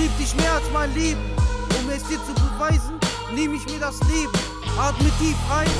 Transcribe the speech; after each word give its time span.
lieb 0.00 0.16
dich 0.18 0.34
mehr 0.36 0.54
als 0.54 0.64
mein 0.72 0.92
Leben. 0.94 1.20
Um 1.78 1.90
es 1.90 2.02
dir 2.04 2.18
zu 2.24 2.32
beweisen, 2.34 2.98
nehme 3.34 3.56
ich 3.56 3.66
mir 3.66 3.80
das 3.80 4.00
Leben. 4.08 4.32
Atme 4.78 5.10
tief 5.18 5.36
ein, 5.52 5.70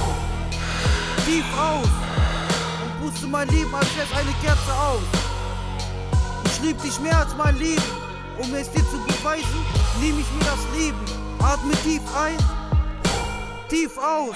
tief 1.25 1.45
aus 1.59 1.89
und 2.83 3.01
puste 3.01 3.27
mein 3.27 3.48
Leben 3.48 3.74
als 3.74 3.87
jetzt 3.96 4.12
eine 4.15 4.33
Kerze 4.43 4.73
aus. 4.74 5.02
Ich 6.45 6.60
lieb 6.60 6.83
dich 6.83 7.01
mehr 7.01 7.19
als 7.19 7.34
mein 7.37 7.56
Leben. 7.59 7.83
Um 8.38 8.55
es 8.55 8.70
dir 8.70 8.84
zu 8.91 8.98
beweisen, 9.06 9.60
nehme 10.01 10.21
ich 10.21 10.30
mir 10.32 10.45
das 10.45 10.62
Leben. 10.79 11.01
Atme 11.38 11.73
tief 11.82 12.02
ein, 12.16 12.37
tief 13.68 13.96
aus. 13.96 14.34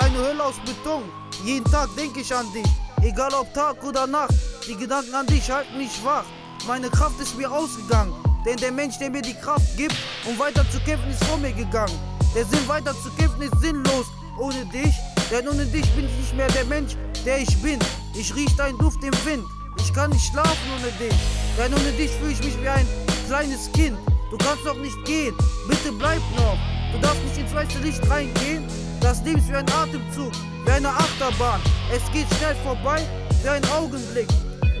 Eine 0.00 0.18
Hölle 0.18 0.44
aus 0.44 0.54
Beton. 0.64 1.02
Jeden 1.44 1.68
Tag 1.70 1.88
denke 1.96 2.20
ich 2.20 2.32
an 2.32 2.46
dich. 2.52 2.70
Egal 3.02 3.32
ob 3.34 3.52
Tag 3.52 3.82
oder 3.82 4.06
Nacht. 4.06 4.34
Die 4.68 4.76
Gedanken 4.76 5.14
an 5.14 5.26
dich 5.26 5.50
halten 5.50 5.76
mich 5.76 6.04
wach. 6.04 6.24
Meine 6.66 6.88
Kraft 6.88 7.20
ist 7.20 7.36
mir 7.36 7.50
ausgegangen. 7.50 8.27
Denn 8.44 8.56
der 8.56 8.72
Mensch, 8.72 8.98
der 8.98 9.10
mir 9.10 9.22
die 9.22 9.34
Kraft 9.34 9.76
gibt, 9.76 9.94
um 10.26 10.38
weiter 10.38 10.64
zu 10.70 10.78
kämpfen, 10.80 11.10
ist 11.10 11.24
vor 11.24 11.38
mir 11.38 11.52
gegangen. 11.52 11.98
Der 12.34 12.44
Sinn 12.44 12.66
weiter 12.68 12.92
zu 12.92 13.10
kämpfen 13.18 13.42
ist 13.42 13.60
sinnlos 13.60 14.06
ohne 14.38 14.64
dich. 14.66 14.94
Denn 15.30 15.46
ohne 15.48 15.66
dich 15.66 15.88
bin 15.90 16.06
ich 16.06 16.16
nicht 16.16 16.34
mehr 16.34 16.48
der 16.48 16.64
Mensch, 16.64 16.96
der 17.24 17.38
ich 17.38 17.62
bin. 17.62 17.78
Ich 18.14 18.34
riech 18.34 18.54
deinen 18.56 18.78
Duft 18.78 19.02
im 19.02 19.12
Wind. 19.24 19.44
Ich 19.78 19.92
kann 19.92 20.10
nicht 20.10 20.24
schlafen 20.30 20.70
ohne 20.76 20.90
dich. 20.92 21.18
Denn 21.58 21.72
ohne 21.74 21.92
dich 21.92 22.10
fühle 22.12 22.32
ich 22.32 22.42
mich 22.42 22.60
wie 22.62 22.68
ein 22.68 22.86
kleines 23.26 23.70
Kind. 23.72 23.98
Du 24.30 24.38
kannst 24.38 24.64
noch 24.64 24.76
nicht 24.76 25.04
gehen. 25.04 25.34
Bitte 25.68 25.92
bleib 25.92 26.20
noch. 26.36 26.58
Du 26.92 26.98
darfst 27.00 27.22
nicht 27.24 27.38
ins 27.38 27.54
weiße 27.54 27.78
Licht 27.80 28.08
reingehen. 28.08 28.64
Das 29.00 29.22
Leben 29.22 29.38
ist 29.38 29.48
wie 29.48 29.56
ein 29.56 29.70
Atemzug, 29.70 30.32
wie 30.64 30.70
eine 30.70 30.88
Achterbahn. 30.88 31.60
Es 31.92 32.02
geht 32.12 32.26
schnell 32.36 32.56
vorbei, 32.64 33.02
wie 33.42 33.48
ein 33.48 33.64
Augenblick. 33.70 34.28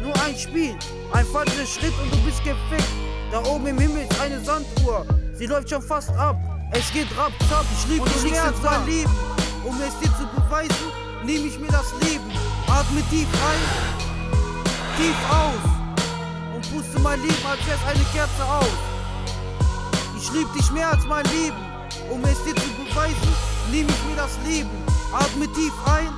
Nur 0.02 0.14
ein 0.22 0.36
Spiel, 0.36 0.76
ein 1.12 1.26
falscher 1.26 1.66
Schritt 1.66 1.92
und 2.02 2.12
du 2.12 2.18
bist 2.24 2.42
gefickt. 2.44 3.07
Da 3.30 3.44
oben 3.44 3.66
im 3.66 3.78
Himmel 3.78 4.06
ist 4.08 4.20
eine 4.20 4.40
Sanduhr, 4.40 5.04
sie 5.34 5.46
läuft 5.46 5.68
schon 5.68 5.82
fast 5.82 6.10
ab. 6.16 6.36
Es 6.70 6.90
geht 6.92 7.06
rap, 7.18 7.32
zap, 7.48 7.64
ich 7.76 7.90
lieb 7.92 8.04
dich 8.04 8.30
mehr 8.30 8.44
als 8.44 8.56
mein 8.62 8.86
Leben. 8.86 9.12
Um 9.64 9.74
es 9.82 9.98
dir 9.98 10.10
zu 10.16 10.26
beweisen, 10.34 10.92
nehme 11.24 11.46
ich 11.46 11.58
mir 11.58 11.68
das 11.68 11.92
Leben. 12.00 12.24
Atme 12.66 13.02
tief 13.10 13.28
ein, 13.32 13.62
tief 14.96 15.16
aus 15.30 16.54
und 16.54 16.72
puste 16.72 16.98
mein 17.00 17.20
Leben, 17.20 17.46
als 17.46 17.66
wär's 17.66 17.80
eine 17.86 18.04
Kerze 18.12 18.44
aus. 18.44 18.66
Ich 20.16 20.32
lieb 20.32 20.52
dich 20.54 20.70
mehr 20.72 20.90
als 20.90 21.04
mein 21.04 21.24
Leben. 21.26 21.56
Um 22.10 22.24
es 22.24 22.42
dir 22.44 22.54
zu 22.54 22.68
beweisen, 22.82 23.34
nehme 23.70 23.90
ich 23.90 24.04
mir 24.08 24.16
das 24.16 24.38
Leben. 24.46 24.70
Atme 25.12 25.46
tief 25.52 25.72
ein, 25.86 26.08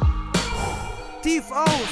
tief 1.22 1.50
aus. 1.50 1.91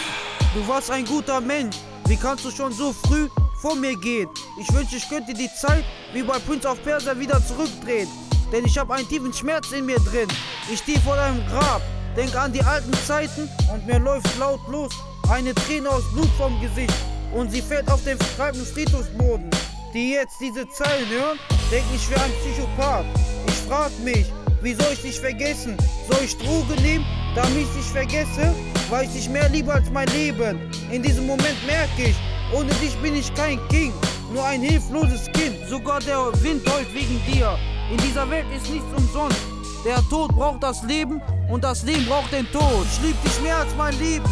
Du 0.55 0.67
warst 0.69 0.91
ein 0.93 1.05
guter 1.05 1.41
Mensch. 1.41 1.77
Wie 2.07 2.17
kannst 2.17 2.45
du 2.45 2.51
schon 2.51 2.73
so 2.73 2.93
früh 2.93 3.29
vor 3.61 3.75
mir 3.75 3.97
gehen? 3.97 4.29
Ich 4.59 4.73
wünschte, 4.73 4.97
ich 4.97 5.09
könnte 5.09 5.35
die 5.35 5.51
Zeit 5.55 5.85
wie 6.13 6.23
bei 6.23 6.39
Prince 6.39 6.69
of 6.69 6.83
Persia 6.83 7.19
wieder 7.19 7.45
zurückdrehen. 7.45 8.09
Denn 8.53 8.65
ich 8.65 8.79
habe 8.79 8.95
einen 8.95 9.09
tiefen 9.09 9.33
Schmerz 9.33 9.73
in 9.73 9.87
mir 9.87 9.99
drin. 9.99 10.29
Ich 10.73 10.79
stehe 10.79 11.01
vor 11.01 11.17
deinem 11.17 11.45
Grab, 11.49 11.83
denk 12.17 12.35
an 12.35 12.53
die 12.53 12.63
alten 12.63 12.93
Zeiten 13.07 13.49
und 13.73 13.87
mir 13.87 13.99
läuft 13.99 14.39
lautlos 14.39 14.93
eine 15.31 15.55
Träne 15.55 15.91
aus 15.91 16.05
Blut 16.13 16.31
vom 16.39 16.59
Gesicht. 16.61 16.95
Und 17.35 17.51
sie 17.51 17.61
fällt 17.61 17.91
auf 17.91 18.03
den 18.05 18.19
kalten 18.37 18.65
Friedhofsboden. 18.65 19.51
Die 19.93 20.13
jetzt 20.13 20.41
diese 20.41 20.69
Zeilen 20.69 21.09
hören, 21.09 21.39
denken 21.71 21.95
ich 21.95 22.09
wäre 22.11 22.23
ein 22.23 22.33
Psychopath. 22.41 23.05
Ich 23.47 23.55
frag 23.69 23.91
mich, 24.03 24.27
wie 24.63 24.75
soll 24.75 24.93
ich 24.93 25.03
dich 25.03 25.21
vergessen? 25.21 25.77
Soll 26.11 26.25
ich 26.25 26.37
Drogen 26.37 26.83
nehmen, 26.83 27.05
damit 27.35 27.59
ich 27.59 27.83
dich 27.83 27.93
vergesse? 27.93 28.55
Weil 28.89 29.05
ich 29.05 29.13
dich 29.13 29.29
mehr 29.29 29.49
liebe 29.51 29.73
als 29.73 29.91
mein 29.91 30.09
Leben. 30.09 30.71
In 30.91 31.03
diesem 31.03 31.27
Moment 31.27 31.57
merke 31.67 32.11
ich, 32.11 32.17
ohne 32.53 32.73
dich 32.75 32.97
bin 32.99 33.15
ich 33.15 33.33
kein 33.35 33.59
King, 33.69 33.93
nur 34.33 34.45
ein 34.45 34.63
hilfloses 34.63 35.27
Kind. 35.33 35.57
Sogar 35.69 36.01
der 36.01 36.31
Wind 36.43 36.69
heult 36.73 36.93
wegen 36.95 37.21
dir. 37.27 37.59
In 37.91 37.97
dieser 37.99 38.29
Welt 38.31 38.47
ist 38.55 38.71
nichts 38.71 38.87
umsonst. 38.97 39.39
Der 39.85 40.03
Tod 40.09 40.35
braucht 40.35 40.63
das 40.63 40.83
Leben 40.83 41.23
und 41.49 41.65
das 41.65 41.83
Leben 41.85 42.05
braucht 42.07 42.33
den 42.33 42.51
Tod. 42.51 42.87
Ich 42.93 43.01
lieb 43.03 43.23
dich 43.23 43.41
mehr 43.43 43.59
als 43.59 43.75
mein 43.77 43.99
Leben. 43.99 44.29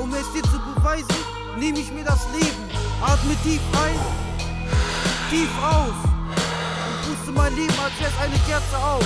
Um 0.00 0.12
es 0.12 0.32
dir 0.32 0.42
zu 0.42 0.58
beweisen, 0.74 1.06
nehme 1.58 1.78
ich 1.78 1.92
mir 1.92 2.04
das 2.04 2.26
Leben. 2.32 2.68
Atme 3.00 3.34
tief 3.42 3.60
ein, 3.72 3.98
tief 5.30 5.48
aus 5.62 5.88
und 5.88 7.16
puste 7.16 7.32
mein 7.32 7.54
Leben, 7.54 7.74
als 7.82 7.92
wär's 8.00 8.12
eine 8.20 8.36
Kerze 8.46 8.76
aus. 8.76 9.04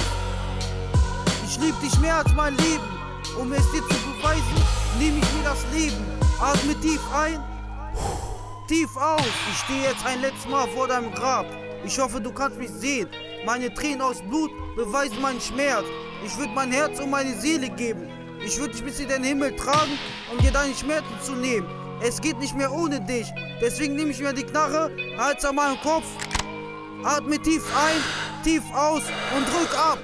Ich 1.47 1.59
lieb 1.61 1.79
dich 1.81 1.99
mehr 2.01 2.17
als 2.17 2.33
mein 2.35 2.57
Leben. 2.57 2.85
Um 3.39 3.53
es 3.53 3.71
dir 3.71 3.83
zu 3.83 3.95
beweisen, 3.95 4.63
nehme 4.99 5.19
ich 5.19 5.33
mir 5.35 5.45
das 5.45 5.65
Leben. 5.73 6.05
Atme 6.41 6.75
tief 6.81 7.01
ein, 7.15 7.39
tief 8.73 8.97
aus. 8.97 9.21
Ich 9.51 9.59
stehe 9.59 9.83
jetzt 9.83 10.05
ein 10.07 10.23
letztes 10.23 10.49
Mal 10.49 10.67
vor 10.69 10.89
deinem 10.89 11.13
Grab. 11.13 11.45
Ich 11.85 11.99
hoffe, 11.99 12.23
du 12.23 12.33
kannst 12.33 12.57
mich 12.57 12.71
sehen. 12.71 13.07
Meine 13.45 13.73
Tränen 13.75 14.01
aus 14.01 14.23
Blut 14.23 14.51
beweisen 14.77 15.21
meinen 15.21 15.43
Schmerz. 15.43 15.85
Ich 16.25 16.39
würde 16.39 16.53
mein 16.55 16.73
Herz 16.73 16.99
und 16.99 17.11
meine 17.11 17.39
Seele 17.39 17.69
geben. 17.69 18.09
Ich 18.43 18.59
würde 18.59 18.73
dich 18.73 18.83
bis 18.83 18.99
in 18.99 19.09
den 19.09 19.25
Himmel 19.25 19.55
tragen, 19.57 19.99
um 20.33 20.39
dir 20.39 20.53
deine 20.53 20.75
Schmerzen 20.75 21.21
zu 21.21 21.33
nehmen. 21.33 21.69
Es 22.01 22.19
geht 22.19 22.39
nicht 22.39 22.57
mehr 22.57 22.73
ohne 22.73 22.99
dich. 23.03 23.31
Deswegen 23.61 23.95
nehme 23.95 24.11
ich 24.11 24.21
mir 24.21 24.33
die 24.33 24.43
Knarre, 24.43 24.91
Hals 25.19 25.45
an 25.45 25.57
meinem 25.57 25.79
Kopf, 25.83 26.07
atme 27.05 27.39
tief 27.39 27.65
ein, 27.77 28.43
tief 28.43 28.63
aus 28.73 29.03
und 29.37 29.45
drück 29.53 29.79
ab. 29.79 29.99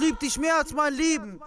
Lieb 0.00 0.18
dich 0.18 0.38
mehr 0.38 0.56
als 0.56 0.72
mein 0.72 0.94
Leben. 0.94 1.40